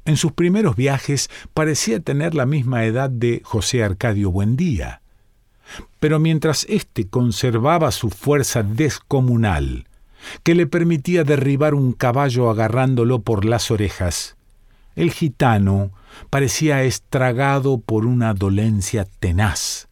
En 0.05 0.17
sus 0.17 0.31
primeros 0.31 0.75
viajes 0.75 1.29
parecía 1.53 1.99
tener 1.99 2.33
la 2.33 2.45
misma 2.45 2.85
edad 2.85 3.09
de 3.09 3.41
José 3.43 3.83
Arcadio 3.83 4.31
Buendía. 4.31 5.01
Pero 5.99 6.19
mientras 6.19 6.65
éste 6.69 7.07
conservaba 7.07 7.91
su 7.91 8.09
fuerza 8.09 8.63
descomunal, 8.63 9.85
que 10.43 10.55
le 10.55 10.65
permitía 10.65 11.23
derribar 11.23 11.73
un 11.73 11.91
caballo 11.91 12.49
agarrándolo 12.49 13.21
por 13.21 13.43
las 13.43 13.69
orejas, 13.69 14.37
el 14.95 15.11
gitano 15.11 15.91
parecía 16.29 16.83
estragado 16.83 17.79
por 17.79 18.05
una 18.05 18.33
dolencia 18.33 19.05
tenaz 19.19 19.90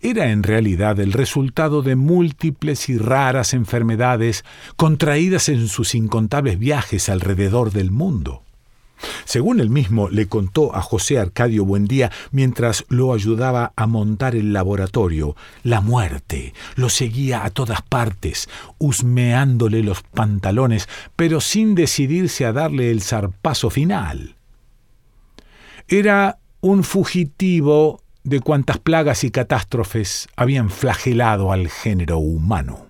era 0.00 0.30
en 0.30 0.42
realidad 0.42 1.00
el 1.00 1.12
resultado 1.12 1.82
de 1.82 1.96
múltiples 1.96 2.88
y 2.88 2.98
raras 2.98 3.54
enfermedades 3.54 4.44
contraídas 4.76 5.48
en 5.48 5.68
sus 5.68 5.94
incontables 5.94 6.58
viajes 6.58 7.08
alrededor 7.08 7.72
del 7.72 7.90
mundo. 7.90 8.42
Según 9.24 9.60
él 9.60 9.68
mismo 9.68 10.08
le 10.08 10.26
contó 10.26 10.74
a 10.74 10.80
José 10.80 11.18
Arcadio 11.18 11.64
Buendía 11.64 12.10
mientras 12.30 12.84
lo 12.88 13.12
ayudaba 13.12 13.72
a 13.76 13.86
montar 13.86 14.34
el 14.34 14.52
laboratorio, 14.52 15.36
la 15.62 15.80
muerte 15.80 16.54
lo 16.76 16.88
seguía 16.88 17.44
a 17.44 17.50
todas 17.50 17.82
partes, 17.82 18.48
husmeándole 18.78 19.82
los 19.82 20.02
pantalones, 20.02 20.88
pero 21.14 21.40
sin 21.40 21.74
decidirse 21.74 22.46
a 22.46 22.52
darle 22.52 22.90
el 22.90 23.02
zarpazo 23.02 23.68
final. 23.68 24.36
Era 25.88 26.38
un 26.60 26.82
fugitivo 26.82 28.00
de 28.26 28.40
cuantas 28.40 28.78
plagas 28.78 29.22
y 29.22 29.30
catástrofes 29.30 30.28
habían 30.36 30.68
flagelado 30.68 31.52
al 31.52 31.68
género 31.68 32.18
humano. 32.18 32.88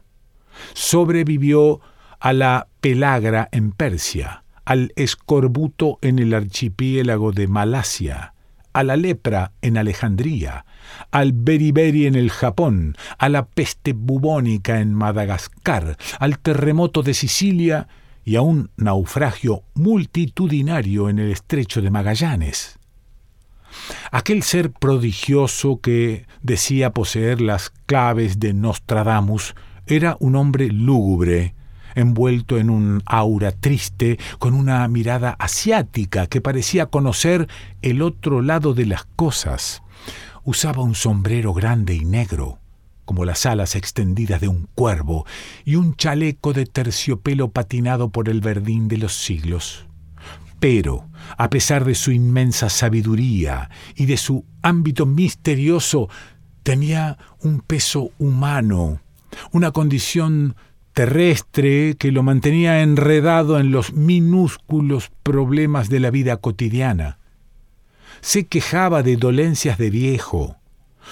Sobrevivió 0.72 1.80
a 2.18 2.32
la 2.32 2.68
pelagra 2.80 3.46
en 3.52 3.72
Persia, 3.72 4.44
al 4.64 4.92
escorbuto 4.96 5.98
en 6.00 6.18
el 6.18 6.32
archipiélago 6.32 7.32
de 7.32 7.48
Malasia, 7.48 8.32
a 8.72 8.82
la 8.82 8.96
lepra 8.96 9.52
en 9.60 9.76
Alejandría, 9.76 10.64
al 11.10 11.32
beriberi 11.34 12.06
en 12.06 12.14
el 12.14 12.30
Japón, 12.30 12.96
a 13.18 13.28
la 13.28 13.44
peste 13.44 13.92
bubónica 13.92 14.80
en 14.80 14.94
Madagascar, 14.94 15.98
al 16.18 16.38
terremoto 16.38 17.02
de 17.02 17.12
Sicilia 17.12 17.88
y 18.24 18.36
a 18.36 18.40
un 18.40 18.70
naufragio 18.78 19.64
multitudinario 19.74 21.10
en 21.10 21.18
el 21.18 21.30
estrecho 21.30 21.82
de 21.82 21.90
Magallanes. 21.90 22.78
Aquel 24.10 24.42
ser 24.42 24.72
prodigioso 24.72 25.80
que 25.80 26.26
decía 26.42 26.92
poseer 26.92 27.40
las 27.40 27.70
claves 27.86 28.38
de 28.38 28.54
Nostradamus 28.54 29.54
era 29.86 30.16
un 30.20 30.36
hombre 30.36 30.68
lúgubre, 30.68 31.54
envuelto 31.94 32.58
en 32.58 32.70
un 32.70 33.02
aura 33.06 33.52
triste, 33.52 34.18
con 34.38 34.54
una 34.54 34.86
mirada 34.88 35.36
asiática 35.38 36.26
que 36.26 36.40
parecía 36.40 36.86
conocer 36.86 37.48
el 37.82 38.02
otro 38.02 38.42
lado 38.42 38.74
de 38.74 38.86
las 38.86 39.04
cosas. 39.16 39.82
Usaba 40.44 40.82
un 40.82 40.94
sombrero 40.94 41.52
grande 41.54 41.94
y 41.94 42.04
negro, 42.04 42.58
como 43.04 43.24
las 43.24 43.46
alas 43.46 43.74
extendidas 43.74 44.40
de 44.40 44.48
un 44.48 44.68
cuervo, 44.74 45.26
y 45.64 45.76
un 45.76 45.96
chaleco 45.96 46.52
de 46.52 46.66
terciopelo 46.66 47.50
patinado 47.50 48.10
por 48.10 48.28
el 48.28 48.40
verdín 48.40 48.88
de 48.88 48.98
los 48.98 49.14
siglos. 49.14 49.86
Pero, 50.60 51.08
a 51.36 51.50
pesar 51.50 51.84
de 51.84 51.94
su 51.94 52.12
inmensa 52.12 52.68
sabiduría 52.68 53.70
y 53.94 54.06
de 54.06 54.16
su 54.16 54.44
ámbito 54.62 55.06
misterioso, 55.06 56.08
tenía 56.62 57.18
un 57.40 57.60
peso 57.60 58.10
humano, 58.18 59.00
una 59.52 59.70
condición 59.70 60.56
terrestre 60.92 61.96
que 61.98 62.10
lo 62.10 62.22
mantenía 62.22 62.82
enredado 62.82 63.60
en 63.60 63.70
los 63.70 63.92
minúsculos 63.92 65.10
problemas 65.22 65.90
de 65.90 66.00
la 66.00 66.10
vida 66.10 66.38
cotidiana. 66.38 67.18
Se 68.22 68.46
quejaba 68.46 69.02
de 69.02 69.16
dolencias 69.18 69.76
de 69.76 69.90
viejo, 69.90 70.56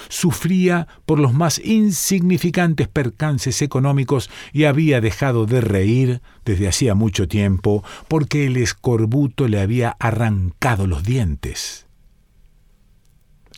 sufría 0.09 0.87
por 1.05 1.19
los 1.19 1.33
más 1.33 1.59
insignificantes 1.59 2.87
percances 2.87 3.61
económicos 3.61 4.29
y 4.53 4.65
había 4.65 5.01
dejado 5.01 5.45
de 5.45 5.61
reír 5.61 6.21
desde 6.43 6.67
hacía 6.67 6.95
mucho 6.95 7.27
tiempo 7.27 7.83
porque 8.07 8.45
el 8.45 8.57
escorbuto 8.57 9.47
le 9.47 9.61
había 9.61 9.95
arrancado 9.99 10.87
los 10.87 11.03
dientes. 11.03 11.85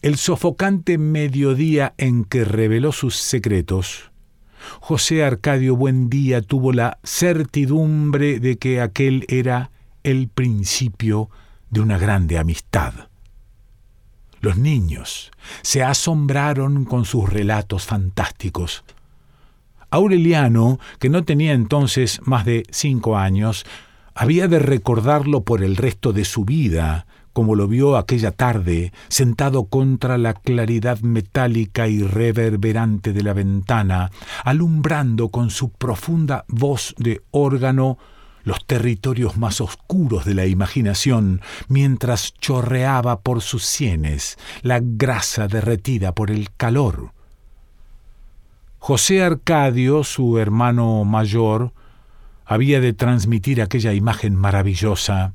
El 0.02 0.18
sofocante 0.18 0.98
mediodía 0.98 1.94
en 1.98 2.24
que 2.24 2.46
reveló 2.46 2.92
sus 2.92 3.16
secretos 3.16 4.12
José 4.80 5.24
Arcadio 5.24 5.76
Buendía 5.76 6.42
tuvo 6.42 6.74
la 6.74 7.00
certidumbre 7.04 8.40
de 8.40 8.58
que 8.58 8.82
aquel 8.82 9.26
era 9.28 9.72
el 10.04 10.28
principio 10.28 11.30
de 11.70 11.82
una 11.82 11.98
grande 11.98 12.38
amistad. 12.38 12.94
Los 14.40 14.58
niños 14.58 15.32
se 15.62 15.84
asombraron 15.84 16.86
con 16.86 17.06
sus 17.06 17.30
relatos 17.30 17.86
fantásticos. 17.86 18.84
Aureliano, 19.90 20.80
que 21.00 21.10
no 21.10 21.24
tenía 21.24 21.54
entonces 21.54 22.20
más 22.24 22.46
de 22.46 22.64
cinco 22.70 23.18
años, 23.18 23.66
había 24.14 24.48
de 24.48 24.60
recordarlo 24.60 25.42
por 25.42 25.64
el 25.64 25.78
resto 25.78 26.12
de 26.12 26.26
su 26.26 26.44
vida, 26.44 27.06
como 27.32 27.56
lo 27.56 27.68
vio 27.68 27.98
aquella 27.98 28.32
tarde, 28.32 28.92
sentado 29.10 29.66
contra 29.66 30.18
la 30.18 30.34
claridad 30.34 31.00
metálica 31.02 31.88
y 31.88 32.02
reverberante 32.02 33.14
de 33.14 33.22
la 33.22 33.34
ventana, 33.34 34.12
alumbrando 34.44 35.30
con 35.30 35.52
su 35.52 35.70
profunda 35.70 36.46
voz 36.48 36.96
de 36.98 37.22
órgano 37.30 38.00
los 38.48 38.66
territorios 38.66 39.36
más 39.36 39.60
oscuros 39.60 40.24
de 40.24 40.34
la 40.34 40.46
imaginación, 40.46 41.42
mientras 41.68 42.34
chorreaba 42.34 43.20
por 43.20 43.42
sus 43.42 43.66
sienes 43.66 44.38
la 44.62 44.80
grasa 44.82 45.50
derretida 45.50 46.16
por 46.16 46.32
el 46.32 46.50
calor. 46.56 47.12
José 48.80 49.22
Arcadio, 49.22 50.06
su 50.06 50.38
hermano 50.38 51.04
mayor, 51.04 51.74
había 52.46 52.80
de 52.80 52.94
transmitir 52.94 53.62
aquella 53.62 53.92
imagen 53.92 54.34
maravillosa, 54.34 55.34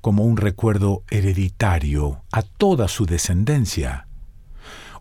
como 0.00 0.24
un 0.24 0.38
recuerdo 0.38 1.02
hereditario 1.10 2.22
a 2.32 2.40
toda 2.40 2.88
su 2.88 3.04
descendencia. 3.04 4.05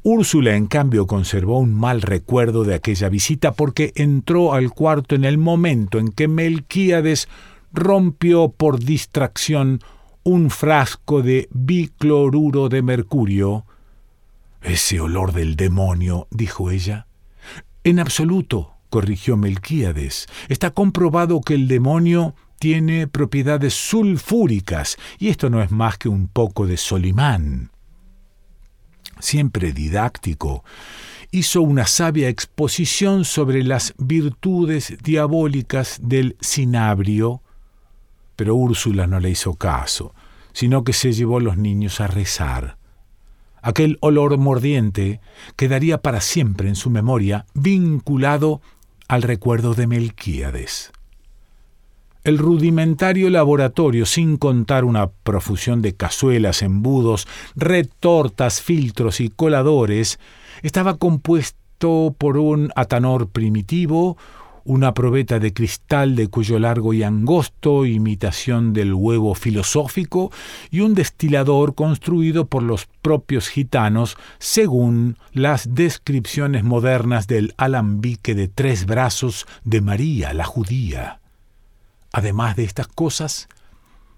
Úrsula, 0.08 0.56
en 0.56 0.68
cambio, 0.68 1.08
conservó 1.08 1.58
un 1.58 1.74
mal 1.74 2.04
recuerdo 2.04 2.64
de 2.64 2.76
aquella 2.76 3.10
visita 3.10 3.54
porque 3.54 3.92
entró 3.96 4.54
al 4.54 4.70
cuarto 4.70 5.16
en 5.16 5.26
el 5.26 5.40
momento 5.40 5.98
en 5.98 6.12
que 6.12 6.28
Melquíades 6.28 7.28
rompió 7.74 8.50
por 8.50 8.78
distracción 8.78 9.80
un 10.22 10.52
frasco 10.52 11.24
de 11.24 11.48
bicloruro 11.50 12.70
de 12.70 12.84
mercurio. 12.84 13.66
Ese 14.62 15.00
olor 15.00 15.34
del 15.34 15.56
demonio, 15.56 16.28
dijo 16.30 16.70
ella. 16.70 17.08
En 17.84 18.00
absoluto, 18.00 18.74
corrigió 18.92 19.38
Melquíades. 19.38 20.28
Está 20.50 20.70
comprobado 20.70 21.42
que 21.42 21.56
el 21.56 21.68
demonio 21.68 22.36
tiene 22.60 23.08
propiedades 23.08 23.74
sulfúricas 23.74 24.98
y 25.18 25.30
esto 25.30 25.50
no 25.50 25.64
es 25.64 25.72
más 25.72 25.98
que 25.98 26.10
un 26.10 26.28
poco 26.28 26.68
de 26.68 26.78
Solimán. 26.78 27.72
Siempre 29.20 29.72
didáctico, 29.72 30.64
hizo 31.32 31.62
una 31.62 31.86
sabia 31.88 32.30
exposición 32.30 33.26
sobre 33.26 33.64
las 33.64 33.94
virtudes 33.98 34.98
diabólicas 35.04 36.00
del 36.02 36.38
cinabrio, 36.42 37.42
pero 38.36 38.56
Úrsula 38.56 39.08
no 39.08 39.20
le 39.20 39.30
hizo 39.32 39.56
caso, 39.56 40.14
sino 40.54 40.84
que 40.84 40.94
se 40.94 41.12
llevó 41.12 41.38
a 41.38 41.42
los 41.42 41.58
niños 41.58 42.00
a 42.02 42.08
rezar. 42.08 42.78
Aquel 43.62 43.98
olor 44.02 44.38
mordiente 44.38 45.20
quedaría 45.56 45.98
para 45.98 46.22
siempre 46.22 46.70
en 46.70 46.76
su 46.76 46.90
memoria 46.90 47.46
vinculado 47.54 48.62
al 49.08 49.22
recuerdo 49.22 49.74
de 49.74 49.88
Melquíades. 49.88 50.92
El 52.26 52.40
rudimentario 52.40 53.30
laboratorio, 53.30 54.08
sin 54.08 54.38
contar 54.38 54.84
una 54.84 55.12
profusión 55.12 55.84
de 55.84 55.94
cazuelas, 55.94 56.64
embudos, 56.64 57.28
retortas, 57.56 58.64
filtros 58.64 59.22
y 59.22 59.30
coladores, 59.30 60.18
estaba 60.64 60.98
compuesto 60.98 62.16
por 62.18 62.40
un 62.40 62.72
atanor 62.76 63.30
primitivo, 63.30 64.18
una 64.64 64.96
probeta 64.96 65.38
de 65.38 65.54
cristal 65.54 66.16
de 66.16 66.28
cuello 66.28 66.58
largo 66.58 66.96
y 66.96 67.04
angosto, 67.04 67.86
imitación 67.86 68.74
del 68.74 68.96
huevo 68.96 69.36
filosófico, 69.36 70.32
y 70.72 70.80
un 70.80 70.96
destilador 70.96 71.76
construido 71.76 72.48
por 72.48 72.64
los 72.64 72.88
propios 73.04 73.50
gitanos 73.50 74.18
según 74.40 75.20
las 75.32 75.76
descripciones 75.76 76.64
modernas 76.64 77.28
del 77.28 77.54
alambique 77.58 78.34
de 78.34 78.48
tres 78.48 78.88
brazos 78.88 79.46
de 79.64 79.82
María 79.82 80.34
la 80.34 80.46
judía. 80.46 81.20
Además 82.16 82.56
de 82.56 82.64
estas 82.64 82.88
cosas, 82.88 83.50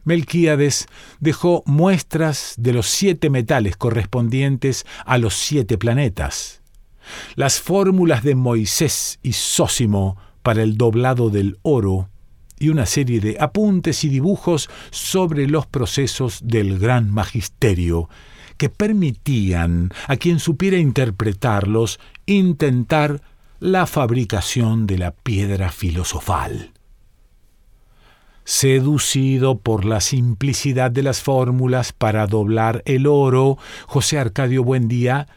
Melquíades 0.03 0.85
dejó 1.19 1.63
muestras 1.65 2.53
de 2.55 2.71
los 2.71 2.85
siete 2.85 3.31
metales 3.31 3.75
correspondientes 3.75 4.85
a 5.03 5.17
los 5.17 5.33
siete 5.33 5.79
planetas, 5.79 6.61
las 7.33 7.59
fórmulas 7.59 8.21
de 8.23 8.35
Moisés 8.35 9.17
y 9.23 9.33
Sósimo 9.33 10.15
para 10.43 10.61
el 10.61 10.77
doblado 10.77 11.31
del 11.31 11.57
oro 11.63 12.07
y 12.59 12.69
una 12.69 12.85
serie 12.85 13.19
de 13.19 13.37
apuntes 13.39 14.03
y 14.03 14.09
dibujos 14.09 14.69
sobre 14.91 15.47
los 15.47 15.65
procesos 15.65 16.41
del 16.43 16.77
gran 16.77 17.11
magisterio 17.11 18.09
que 18.57 18.69
permitían 18.69 19.91
a 20.07 20.17
quien 20.17 20.37
supiera 20.37 20.77
interpretarlos 20.77 21.99
intentar 22.27 23.23
la 23.59 23.87
fabricación 23.87 24.85
de 24.85 24.99
la 24.99 25.09
piedra 25.09 25.71
filosofal. 25.71 26.76
Seducido 28.49 29.59
por 29.59 29.83
la 29.83 29.99
simplicidad 29.99 30.89
de 30.89 31.03
las 31.03 31.21
fórmulas 31.21 31.91
para 31.91 32.27
doblar 32.27 32.81
el 32.85 33.05
oro, 33.05 33.57
José 33.87 34.19
Arcadio 34.19 34.63
Buendía 34.63 35.27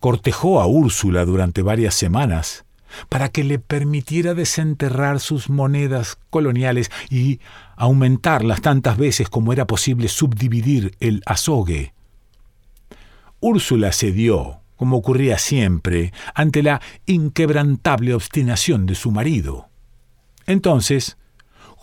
cortejó 0.00 0.62
a 0.62 0.66
Úrsula 0.66 1.26
durante 1.26 1.60
varias 1.60 1.94
semanas 1.94 2.64
para 3.10 3.28
que 3.28 3.44
le 3.44 3.58
permitiera 3.58 4.32
desenterrar 4.32 5.20
sus 5.20 5.50
monedas 5.50 6.16
coloniales 6.30 6.90
y 7.10 7.40
aumentarlas 7.76 8.62
tantas 8.62 8.96
veces 8.96 9.28
como 9.28 9.52
era 9.52 9.66
posible 9.66 10.08
subdividir 10.08 10.96
el 10.98 11.22
azogue. 11.26 11.92
Úrsula 13.38 13.92
cedió, 13.92 14.60
como 14.76 14.96
ocurría 14.96 15.36
siempre, 15.36 16.14
ante 16.34 16.62
la 16.62 16.80
inquebrantable 17.04 18.14
obstinación 18.14 18.86
de 18.86 18.94
su 18.94 19.10
marido. 19.10 19.68
Entonces, 20.46 21.18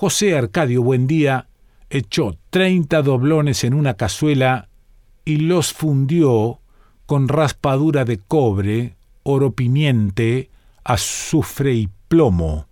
José 0.03 0.35
Arcadio 0.35 0.83
Buendía 0.83 1.47
echó 1.89 2.35
treinta 2.49 3.01
doblones 3.01 3.63
en 3.63 3.73
una 3.73 3.93
cazuela 3.93 4.67
y 5.23 5.37
los 5.37 5.71
fundió 5.71 6.59
con 7.05 7.29
raspadura 7.29 8.03
de 8.03 8.17
cobre, 8.17 8.97
oro 9.23 9.51
pimiente, 9.51 10.49
azufre 10.83 11.75
y 11.75 11.89
plomo. 12.09 12.67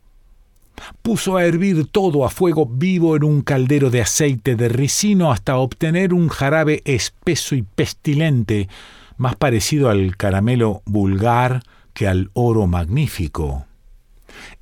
Puso 1.02 1.38
a 1.38 1.46
hervir 1.46 1.88
todo 1.88 2.26
a 2.26 2.30
fuego 2.30 2.66
vivo 2.66 3.16
en 3.16 3.24
un 3.24 3.44
caldero 3.44 3.90
de 3.90 4.02
aceite 4.02 4.58
de 4.58 4.68
ricino 4.68 5.32
hasta 5.32 5.56
obtener 5.56 6.14
un 6.14 6.28
jarabe 6.28 6.82
espeso 6.84 7.56
y 7.56 7.62
pestilente, 7.62 8.68
más 9.16 9.38
parecido 9.38 9.90
al 9.90 10.18
caramelo 10.18 10.82
vulgar 10.84 11.64
que 11.94 12.10
al 12.10 12.30
oro 12.34 12.68
magnífico. 12.68 13.68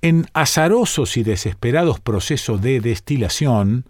En 0.01 0.27
azarosos 0.33 1.17
y 1.17 1.23
desesperados 1.23 1.99
procesos 1.99 2.61
de 2.61 2.79
destilación, 2.79 3.85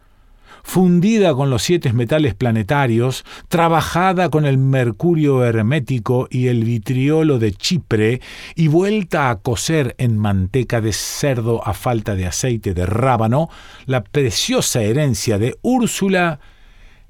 fundida 0.64 1.34
con 1.34 1.50
los 1.50 1.64
siete 1.64 1.92
metales 1.94 2.36
planetarios, 2.36 3.26
trabajada 3.48 4.30
con 4.30 4.46
el 4.46 4.58
mercurio 4.58 5.44
hermético 5.44 6.28
y 6.30 6.48
el 6.48 6.64
vitriolo 6.64 7.40
de 7.40 7.54
Chipre 7.54 8.22
y 8.56 8.68
vuelta 8.68 9.30
a 9.30 9.40
cocer 9.40 9.96
en 9.98 10.18
manteca 10.18 10.82
de 10.82 10.94
cerdo 10.94 11.66
a 11.68 11.74
falta 11.74 12.16
de 12.16 12.26
aceite 12.26 12.74
de 12.74 12.86
rábano, 12.86 13.50
la 13.86 14.04
preciosa 14.04 14.82
herencia 14.82 15.38
de 15.38 15.58
Úrsula 15.62 16.40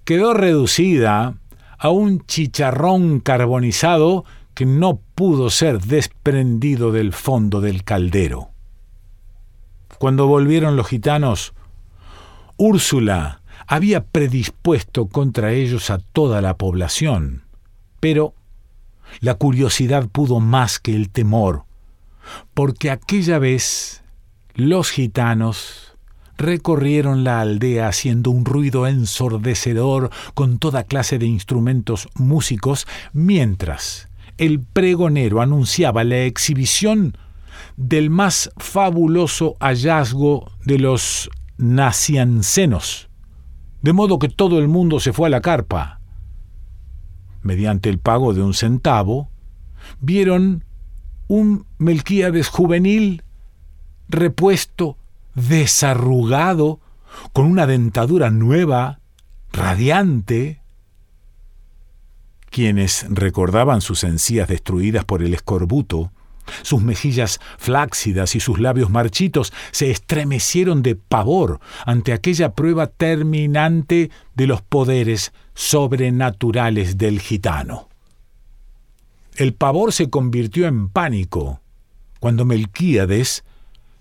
quedó 0.03 0.33
reducida 0.33 1.35
a 1.77 1.89
un 1.89 2.25
chicharrón 2.25 3.19
carbonizado 3.19 4.25
que 4.53 4.65
no 4.65 4.99
pudo 5.15 5.49
ser 5.49 5.79
desprendido 5.79 6.91
del 6.91 7.13
fondo 7.13 7.61
del 7.61 7.83
caldero. 7.83 8.49
Cuando 9.99 10.27
volvieron 10.27 10.77
los 10.77 10.87
gitanos, 10.87 11.53
Úrsula 12.55 13.41
había 13.67 14.05
predispuesto 14.05 15.07
contra 15.07 15.51
ellos 15.51 15.89
a 15.89 15.97
toda 15.99 16.41
la 16.41 16.55
población, 16.55 17.43
pero 17.99 18.33
la 19.19 19.35
curiosidad 19.35 20.07
pudo 20.07 20.39
más 20.39 20.79
que 20.79 20.95
el 20.95 21.09
temor, 21.09 21.65
porque 22.53 22.91
aquella 22.91 23.39
vez 23.39 24.01
los 24.55 24.89
gitanos 24.89 25.97
recorrieron 26.37 27.25
la 27.25 27.41
aldea 27.41 27.89
haciendo 27.89 28.31
un 28.31 28.45
ruido 28.45 28.87
ensordecedor 28.87 30.11
con 30.33 30.59
toda 30.59 30.85
clase 30.85 31.19
de 31.19 31.25
instrumentos 31.25 32.07
músicos, 32.15 32.87
mientras 33.11 34.07
el 34.37 34.61
pregonero 34.61 35.41
anunciaba 35.41 36.05
la 36.05 36.19
exhibición 36.19 37.17
del 37.79 38.09
más 38.09 38.51
fabuloso 38.57 39.55
hallazgo 39.61 40.51
de 40.65 40.79
los 40.79 41.29
naciancenos, 41.57 43.09
de 43.81 43.93
modo 43.93 44.19
que 44.19 44.27
todo 44.27 44.59
el 44.59 44.67
mundo 44.67 44.99
se 44.99 45.13
fue 45.13 45.27
a 45.27 45.29
la 45.29 45.39
carpa. 45.39 46.01
Mediante 47.41 47.89
el 47.89 47.97
pago 47.97 48.33
de 48.33 48.43
un 48.43 48.53
centavo, 48.53 49.29
vieron 50.01 50.65
un 51.29 51.65
Melquíades 51.77 52.49
juvenil 52.49 53.23
repuesto, 54.09 54.97
desarrugado, 55.35 56.81
con 57.31 57.45
una 57.45 57.65
dentadura 57.65 58.29
nueva, 58.29 58.99
radiante, 59.53 60.61
quienes 62.49 63.05
recordaban 63.09 63.79
sus 63.79 64.03
encías 64.03 64.49
destruidas 64.49 65.05
por 65.05 65.23
el 65.23 65.33
escorbuto, 65.33 66.11
sus 66.61 66.81
mejillas 66.81 67.39
flácidas 67.57 68.35
y 68.35 68.39
sus 68.39 68.59
labios 68.59 68.89
marchitos 68.89 69.53
se 69.71 69.91
estremecieron 69.91 70.81
de 70.83 70.95
pavor 70.95 71.59
ante 71.85 72.13
aquella 72.13 72.53
prueba 72.53 72.87
terminante 72.87 74.11
de 74.35 74.47
los 74.47 74.61
poderes 74.61 75.33
sobrenaturales 75.53 76.97
del 76.97 77.19
gitano. 77.19 77.89
El 79.35 79.53
pavor 79.53 79.93
se 79.93 80.09
convirtió 80.09 80.67
en 80.67 80.89
pánico 80.89 81.61
cuando 82.19 82.45
Melquíades 82.45 83.43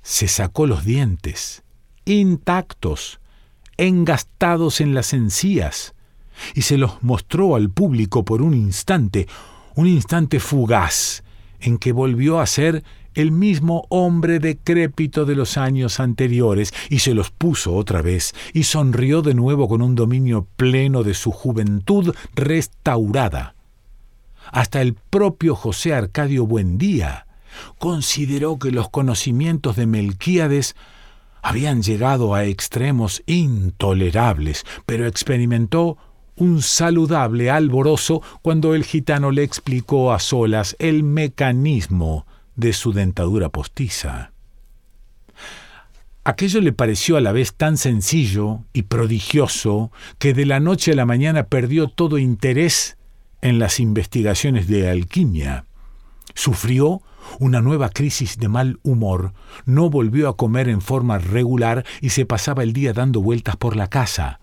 se 0.03 0.27
sacó 0.27 0.67
los 0.67 0.85
dientes, 0.85 1.63
intactos, 2.05 3.21
engastados 3.77 4.81
en 4.81 4.95
las 4.95 5.13
encías, 5.13 5.95
y 6.55 6.63
se 6.63 6.79
los 6.79 7.03
mostró 7.03 7.55
al 7.57 7.71
público 7.71 8.25
por 8.25 8.43
un 8.43 8.55
instante, 8.55 9.29
un 9.75 9.87
instante 9.87 10.41
fugaz, 10.41 11.23
en 11.61 11.79
que 11.79 11.93
volvió 11.93 12.41
a 12.41 12.47
ser 12.47 12.85
el 13.15 13.33
mismo 13.33 13.87
hombre 13.89 14.39
decrépito 14.39 15.25
de 15.25 15.35
los 15.35 15.57
años 15.57 15.99
anteriores, 15.99 16.73
y 16.89 17.01
se 17.01 17.15
los 17.15 17.31
puso 17.31 17.75
otra 17.75 18.01
vez, 18.01 18.35
y 18.53 18.63
sonrió 18.63 19.23
de 19.23 19.35
nuevo 19.35 19.69
con 19.69 19.83
un 19.83 19.95
dominio 19.95 20.47
pleno 20.57 21.03
de 21.03 21.15
su 21.15 21.33
juventud 21.33 22.15
restaurada. 22.35 23.55
Hasta 24.53 24.81
el 24.81 24.95
propio 24.95 25.55
José 25.57 25.95
Arcadio 25.95 26.47
Buendía 26.47 27.27
consideró 27.79 28.59
que 28.59 28.71
los 28.71 28.89
conocimientos 28.89 29.77
de 29.77 29.87
Melquíades 29.87 30.77
habían 31.43 31.83
llegado 31.83 32.35
a 32.35 32.45
extremos 32.45 33.23
intolerables, 33.27 34.65
pero 34.87 35.07
experimentó 35.07 35.97
un 36.39 36.63
saludable 36.63 37.51
alborozo 37.51 38.23
cuando 38.43 38.75
el 38.75 38.85
gitano 38.85 39.31
le 39.31 39.43
explicó 39.43 40.13
a 40.13 40.19
solas 40.19 40.77
el 40.79 41.03
mecanismo 41.03 42.27
de 42.57 42.73
su 42.73 42.93
dentadura 42.93 43.49
postiza. 43.49 44.33
Aquello 46.25 46.61
le 46.61 46.73
pareció 46.73 47.17
a 47.17 47.21
la 47.21 47.33
vez 47.33 47.55
tan 47.55 47.79
sencillo 47.79 48.61
y 48.73 48.83
prodigioso 48.83 49.91
que 50.19 50.35
de 50.35 50.45
la 50.45 50.61
noche 50.61 50.93
a 50.93 50.95
la 50.95 51.07
mañana 51.07 51.45
perdió 51.45 51.89
todo 51.89 52.19
interés 52.19 52.99
en 53.41 53.59
las 53.59 53.81
investigaciones 53.81 54.69
de 54.69 54.91
alquimia. 54.91 55.65
Sufrió 56.35 57.01
una 57.39 57.61
nueva 57.61 57.89
crisis 57.89 58.39
de 58.39 58.49
mal 58.49 58.79
humor, 58.83 59.33
no 59.65 59.91
volvió 59.91 60.29
a 60.29 60.37
comer 60.37 60.69
en 60.69 60.81
forma 60.81 61.19
regular 61.19 61.85
y 62.01 62.11
se 62.11 62.27
pasaba 62.27 62.63
el 62.63 62.73
día 62.73 62.93
dando 62.93 63.23
vueltas 63.23 63.57
por 63.57 63.77
la 63.77 63.89
casa. 63.89 64.41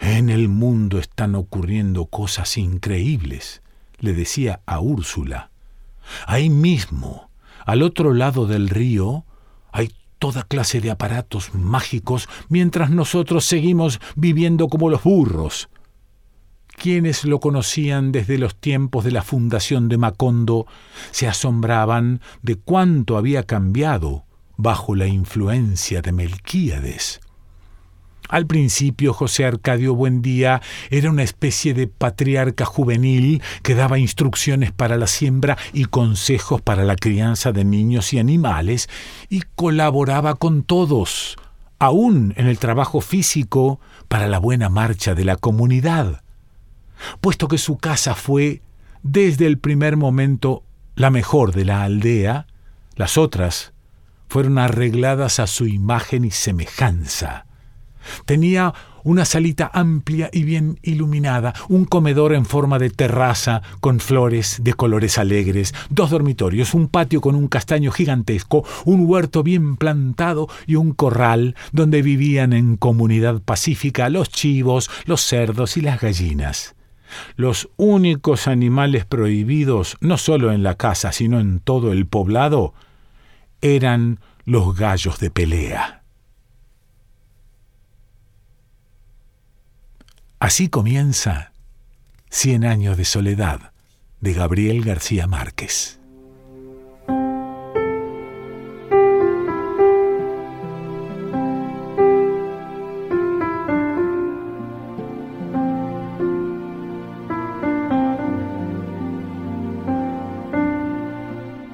En 0.00 0.30
el 0.30 0.48
mundo 0.48 0.98
están 0.98 1.34
ocurriendo 1.34 2.06
cosas 2.06 2.56
increíbles, 2.56 3.62
le 3.98 4.14
decía 4.14 4.62
a 4.64 4.80
Úrsula. 4.80 5.50
Ahí 6.26 6.48
mismo, 6.48 7.30
al 7.66 7.82
otro 7.82 8.14
lado 8.14 8.46
del 8.46 8.70
río, 8.70 9.26
hay 9.70 9.92
toda 10.18 10.42
clase 10.42 10.80
de 10.80 10.90
aparatos 10.90 11.54
mágicos 11.54 12.28
mientras 12.48 12.90
nosotros 12.90 13.44
seguimos 13.44 14.00
viviendo 14.16 14.68
como 14.68 14.88
los 14.88 15.02
burros. 15.02 15.68
Quienes 16.68 17.26
lo 17.26 17.38
conocían 17.40 18.10
desde 18.10 18.38
los 18.38 18.56
tiempos 18.56 19.04
de 19.04 19.10
la 19.10 19.22
fundación 19.22 19.90
de 19.90 19.98
Macondo 19.98 20.66
se 21.10 21.28
asombraban 21.28 22.22
de 22.40 22.56
cuánto 22.56 23.18
había 23.18 23.42
cambiado 23.42 24.24
bajo 24.56 24.94
la 24.94 25.06
influencia 25.06 26.00
de 26.00 26.12
Melquíades. 26.12 27.20
Al 28.30 28.46
principio 28.46 29.12
José 29.12 29.44
Arcadio 29.44 29.96
Buendía 29.96 30.62
era 30.88 31.10
una 31.10 31.24
especie 31.24 31.74
de 31.74 31.88
patriarca 31.88 32.64
juvenil 32.64 33.42
que 33.64 33.74
daba 33.74 33.98
instrucciones 33.98 34.70
para 34.70 34.96
la 34.96 35.08
siembra 35.08 35.58
y 35.72 35.86
consejos 35.86 36.62
para 36.62 36.84
la 36.84 36.94
crianza 36.94 37.50
de 37.50 37.64
niños 37.64 38.12
y 38.12 38.20
animales 38.20 38.88
y 39.28 39.42
colaboraba 39.56 40.36
con 40.36 40.62
todos, 40.62 41.36
aún 41.80 42.32
en 42.36 42.46
el 42.46 42.60
trabajo 42.60 43.00
físico, 43.00 43.80
para 44.06 44.28
la 44.28 44.38
buena 44.38 44.68
marcha 44.68 45.16
de 45.16 45.24
la 45.24 45.34
comunidad. 45.34 46.22
Puesto 47.20 47.48
que 47.48 47.58
su 47.58 47.78
casa 47.78 48.14
fue, 48.14 48.62
desde 49.02 49.46
el 49.46 49.58
primer 49.58 49.96
momento, 49.96 50.62
la 50.94 51.10
mejor 51.10 51.52
de 51.52 51.64
la 51.64 51.82
aldea, 51.82 52.46
las 52.94 53.18
otras 53.18 53.72
fueron 54.28 54.58
arregladas 54.58 55.40
a 55.40 55.48
su 55.48 55.66
imagen 55.66 56.24
y 56.24 56.30
semejanza. 56.30 57.46
Tenía 58.24 58.72
una 59.04 59.24
salita 59.24 59.70
amplia 59.72 60.30
y 60.32 60.44
bien 60.44 60.78
iluminada, 60.82 61.54
un 61.68 61.84
comedor 61.84 62.34
en 62.34 62.44
forma 62.44 62.78
de 62.78 62.90
terraza 62.90 63.62
con 63.80 64.00
flores 64.00 64.60
de 64.62 64.74
colores 64.74 65.18
alegres, 65.18 65.74
dos 65.88 66.10
dormitorios, 66.10 66.74
un 66.74 66.88
patio 66.88 67.20
con 67.20 67.34
un 67.34 67.48
castaño 67.48 67.90
gigantesco, 67.92 68.64
un 68.84 69.08
huerto 69.08 69.42
bien 69.42 69.76
plantado 69.76 70.48
y 70.66 70.76
un 70.76 70.92
corral 70.92 71.56
donde 71.72 72.02
vivían 72.02 72.52
en 72.52 72.76
comunidad 72.76 73.40
pacífica 73.42 74.08
los 74.08 74.28
chivos, 74.28 74.90
los 75.06 75.22
cerdos 75.22 75.76
y 75.76 75.80
las 75.80 76.00
gallinas. 76.00 76.74
Los 77.34 77.68
únicos 77.76 78.46
animales 78.46 79.04
prohibidos, 79.04 79.96
no 80.00 80.16
solo 80.16 80.52
en 80.52 80.62
la 80.62 80.76
casa, 80.76 81.10
sino 81.10 81.40
en 81.40 81.58
todo 81.58 81.92
el 81.92 82.06
poblado, 82.06 82.72
eran 83.60 84.20
los 84.44 84.76
gallos 84.76 85.18
de 85.18 85.30
pelea. 85.30 85.99
Así 90.40 90.70
comienza 90.70 91.52
Cien 92.30 92.64
años 92.64 92.96
de 92.96 93.04
soledad 93.04 93.72
de 94.20 94.32
Gabriel 94.32 94.82
García 94.82 95.26
Márquez. 95.26 96.00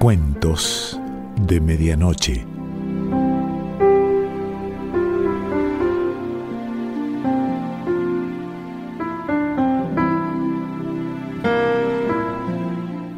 Cuentos 0.01 0.99
de 1.41 1.61
Medianoche. 1.61 2.56